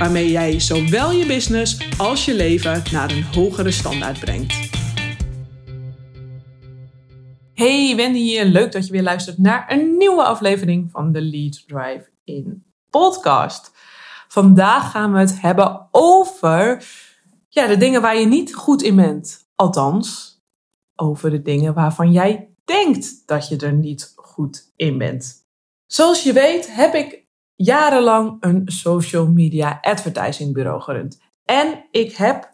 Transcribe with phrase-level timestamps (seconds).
[0.00, 4.70] waarmee jij zowel je business als je leven naar een hogere standaard brengt.
[7.54, 8.44] Hey, Wendy hier.
[8.44, 13.72] Leuk dat je weer luistert naar een nieuwe aflevering van de Lead Drive in podcast.
[14.28, 16.84] Vandaag gaan we het hebben over
[17.48, 19.48] ja, de dingen waar je niet goed in bent.
[19.54, 20.38] Althans,
[20.96, 25.46] over de dingen waarvan jij denkt dat je er niet goed in bent.
[25.86, 27.19] Zoals je weet heb ik
[27.62, 31.20] jarenlang een social media advertising bureau gerund.
[31.44, 32.50] En ik heb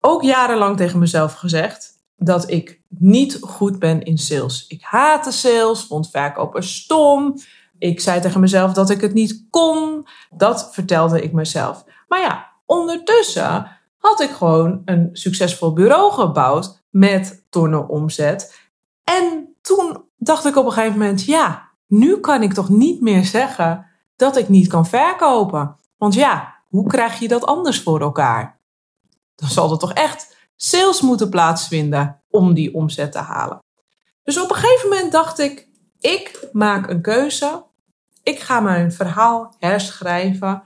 [0.00, 4.66] ook jarenlang tegen mezelf gezegd dat ik niet goed ben in sales.
[4.66, 7.34] Ik haatte sales, vond verkopen stom.
[7.78, 10.06] Ik zei tegen mezelf dat ik het niet kon.
[10.30, 11.84] Dat vertelde ik mezelf.
[12.08, 18.68] Maar ja, ondertussen had ik gewoon een succesvol bureau gebouwd met tonnen omzet.
[19.04, 23.24] En toen dacht ik op een gegeven moment, ja, nu kan ik toch niet meer
[23.24, 23.87] zeggen
[24.18, 25.76] dat ik niet kan verkopen.
[25.96, 28.60] Want ja, hoe krijg je dat anders voor elkaar?
[29.34, 33.58] Dan zal er toch echt sales moeten plaatsvinden om die omzet te halen.
[34.22, 37.64] Dus op een gegeven moment dacht ik, ik maak een keuze.
[38.22, 40.62] Ik ga mijn verhaal herschrijven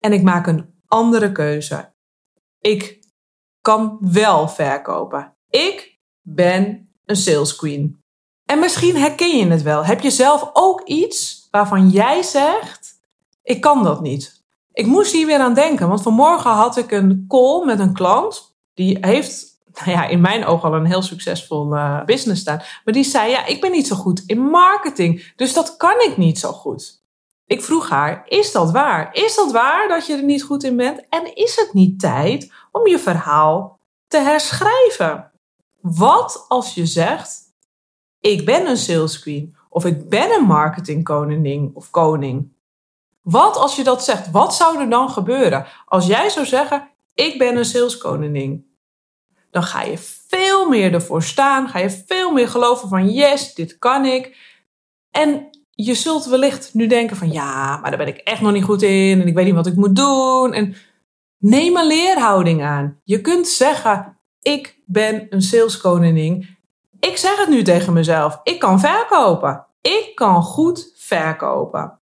[0.00, 1.92] en ik maak een andere keuze.
[2.60, 2.98] Ik
[3.60, 5.34] kan wel verkopen.
[5.48, 8.02] Ik ben een sales queen.
[8.44, 9.84] En misschien herken je het wel.
[9.84, 12.83] Heb je zelf ook iets waarvan jij zegt:
[13.44, 14.42] ik kan dat niet.
[14.72, 18.56] Ik moest hier weer aan denken, want vanmorgen had ik een call met een klant.
[18.74, 22.62] Die heeft, nou ja, in mijn ogen al een heel succesvol uh, business staan.
[22.84, 26.16] Maar die zei, ja, ik ben niet zo goed in marketing, dus dat kan ik
[26.16, 27.02] niet zo goed.
[27.46, 29.08] Ik vroeg haar, is dat waar?
[29.12, 31.06] Is dat waar dat je er niet goed in bent?
[31.08, 35.30] En is het niet tijd om je verhaal te herschrijven?
[35.80, 37.42] Wat als je zegt,
[38.20, 42.52] ik ben een sales queen of ik ben een marketingkoningin of koning.
[43.24, 44.30] Wat als je dat zegt?
[44.30, 45.66] Wat zou er dan gebeuren?
[45.84, 48.76] Als jij zou zeggen, ik ben een saleskoningin.
[49.50, 49.98] Dan ga je
[50.28, 51.68] veel meer ervoor staan.
[51.68, 54.36] Ga je veel meer geloven van yes, dit kan ik.
[55.10, 58.64] En je zult wellicht nu denken van ja, maar daar ben ik echt nog niet
[58.64, 59.20] goed in.
[59.20, 60.52] En ik weet niet wat ik moet doen.
[60.52, 60.74] En
[61.38, 63.00] neem een leerhouding aan.
[63.04, 66.56] Je kunt zeggen, ik ben een saleskoningin.
[67.00, 68.40] Ik zeg het nu tegen mezelf.
[68.42, 69.66] Ik kan verkopen.
[69.80, 71.98] Ik kan goed verkopen.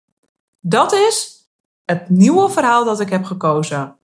[0.65, 1.47] Dat is
[1.85, 3.97] het nieuwe verhaal dat ik heb gekozen.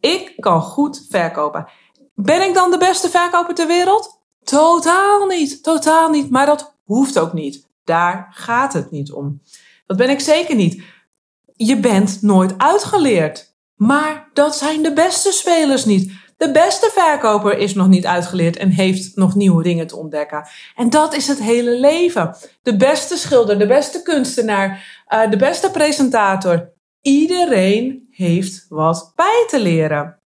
[0.00, 1.68] Ik kan goed verkopen.
[2.14, 4.20] Ben ik dan de beste verkoper ter wereld?
[4.44, 6.30] Totaal niet, totaal niet.
[6.30, 7.66] Maar dat hoeft ook niet.
[7.84, 9.40] Daar gaat het niet om.
[9.86, 10.82] Dat ben ik zeker niet.
[11.52, 13.54] Je bent nooit uitgeleerd.
[13.74, 16.12] Maar dat zijn de beste spelers niet.
[16.36, 20.48] De beste verkoper is nog niet uitgeleerd en heeft nog nieuwe dingen te ontdekken.
[20.74, 22.36] En dat is het hele leven.
[22.62, 26.72] De beste schilder, de beste kunstenaar, uh, de beste presentator.
[27.00, 30.20] Iedereen heeft wat bij te leren.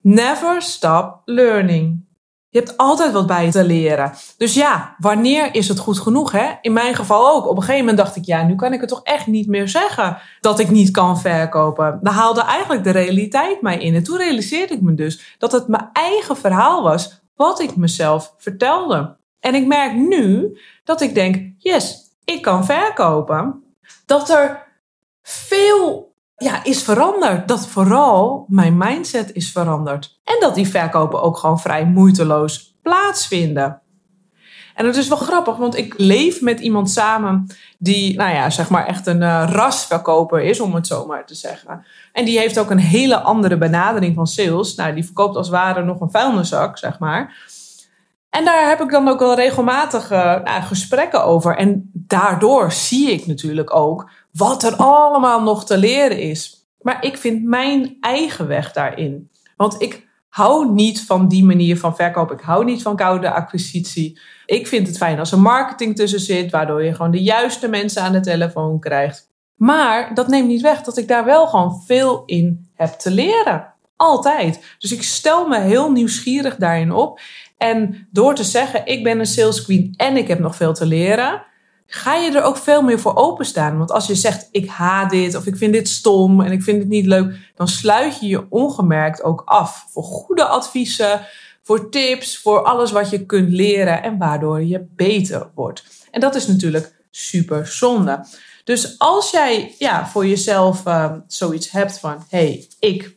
[0.00, 2.04] Never stop learning.
[2.52, 4.12] Je hebt altijd wat bij te leren.
[4.36, 6.32] Dus ja, wanneer is het goed genoeg?
[6.32, 6.50] Hè?
[6.60, 7.46] In mijn geval ook.
[7.46, 9.68] Op een gegeven moment dacht ik, ja, nu kan ik het toch echt niet meer
[9.68, 11.98] zeggen dat ik niet kan verkopen.
[12.02, 13.94] Dan haalde eigenlijk de realiteit mij in.
[13.94, 18.34] En toen realiseerde ik me dus dat het mijn eigen verhaal was wat ik mezelf
[18.38, 19.16] vertelde.
[19.40, 23.62] En ik merk nu dat ik denk, yes, ik kan verkopen.
[24.06, 24.66] Dat er
[25.22, 26.11] veel
[26.42, 27.48] ja, is veranderd.
[27.48, 30.20] Dat vooral mijn mindset is veranderd.
[30.24, 33.80] En dat die verkopen ook gewoon vrij moeiteloos plaatsvinden.
[34.74, 37.46] En het is wel grappig, want ik leef met iemand samen
[37.78, 41.34] die, nou ja, zeg maar echt een uh, rasverkoper is, om het zo maar te
[41.34, 41.84] zeggen.
[42.12, 44.74] En die heeft ook een hele andere benadering van sales.
[44.74, 47.50] Nou, die verkoopt als ware nog een vuilniszak, zeg maar.
[48.30, 51.56] En daar heb ik dan ook wel regelmatig uh, nou, gesprekken over.
[51.56, 56.66] En daardoor zie ik natuurlijk ook wat er allemaal nog te leren is.
[56.80, 59.30] Maar ik vind mijn eigen weg daarin.
[59.56, 62.32] Want ik hou niet van die manier van verkoop.
[62.32, 64.20] Ik hou niet van koude acquisitie.
[64.46, 68.02] Ik vind het fijn als er marketing tussen zit, waardoor je gewoon de juiste mensen
[68.02, 69.30] aan de telefoon krijgt.
[69.54, 73.74] Maar dat neemt niet weg dat ik daar wel gewoon veel in heb te leren.
[73.96, 74.76] Altijd.
[74.78, 77.20] Dus ik stel me heel nieuwsgierig daarin op.
[77.56, 80.86] En door te zeggen, ik ben een sales queen en ik heb nog veel te
[80.86, 81.42] leren,
[81.94, 83.78] ga je er ook veel meer voor openstaan.
[83.78, 86.78] Want als je zegt, ik haat dit of ik vind dit stom en ik vind
[86.78, 91.26] het niet leuk, dan sluit je je ongemerkt ook af voor goede adviezen,
[91.62, 95.84] voor tips, voor alles wat je kunt leren en waardoor je beter wordt.
[96.10, 98.24] En dat is natuurlijk super zonde.
[98.64, 103.16] Dus als jij ja, voor jezelf uh, zoiets hebt van, hey, ik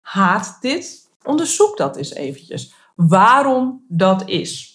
[0.00, 2.74] haat dit, onderzoek dat eens eventjes.
[2.94, 4.73] Waarom dat is.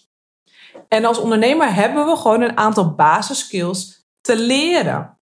[0.90, 5.18] En als ondernemer hebben we gewoon een aantal basiskills te leren.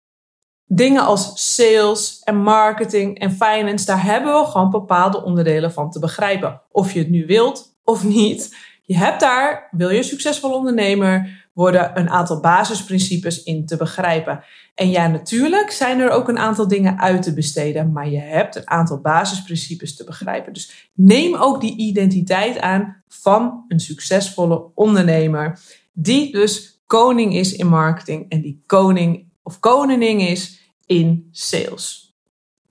[0.66, 6.00] Dingen als sales en marketing en finance, daar hebben we gewoon bepaalde onderdelen van te
[6.00, 6.62] begrijpen.
[6.72, 8.56] Of je het nu wilt of niet.
[8.82, 14.44] Je hebt daar, wil je succesvol ondernemer worden, een aantal basisprincipes in te begrijpen.
[14.76, 18.56] En ja, natuurlijk zijn er ook een aantal dingen uit te besteden, maar je hebt
[18.56, 20.54] een aantal basisprincipes te begrijpen.
[20.54, 25.60] Dus neem ook die identiteit aan van een succesvolle ondernemer,
[25.94, 32.16] die dus koning is in marketing en die koning of koningin is in sales.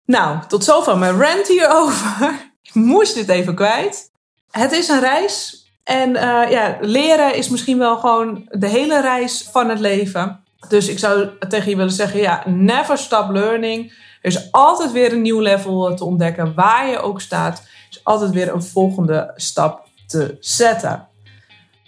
[0.05, 2.31] Nou, tot zover mijn rant hierover.
[2.63, 4.11] Ik moest dit even kwijt.
[4.51, 5.66] Het is een reis.
[5.87, 10.41] En uh, ja, leren is misschien wel gewoon de hele reis van het leven.
[10.69, 13.93] Dus ik zou tegen je willen zeggen, ja, never stop learning.
[14.21, 16.55] Er is altijd weer een nieuw level te ontdekken.
[16.55, 21.09] Waar je ook staat, is altijd weer een volgende stap te zetten.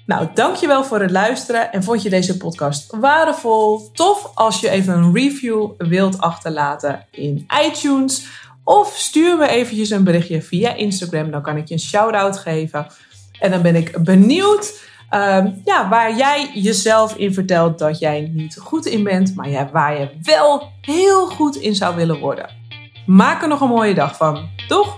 [0.06, 1.73] Nou, dankjewel voor het luisteren.
[1.73, 3.91] En vond je deze podcast waardevol?
[3.93, 8.27] Tof als je even een review wilt achterlaten in iTunes.
[8.65, 11.31] Of stuur me eventjes een berichtje via Instagram.
[11.31, 12.87] Dan kan ik je een shout-out geven.
[13.40, 18.58] En dan ben ik benieuwd Ehm, ja, waar jij jezelf in vertelt dat jij niet
[18.58, 22.50] goed in bent, maar ja, waar je wel heel goed in zou willen worden.
[23.06, 24.49] Maak er nog een mooie dag van.
[24.69, 24.96] Doeg!